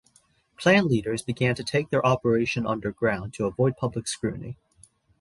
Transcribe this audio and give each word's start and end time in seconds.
Klan 0.55 0.87
leaders 0.87 1.21
began 1.21 1.53
to 1.53 1.63
take 1.63 1.91
their 1.91 2.03
operation 2.03 2.65
underground 2.65 3.35
to 3.35 3.45
avoid 3.45 3.77
public 3.77 4.07
scrutiny. 4.07 4.57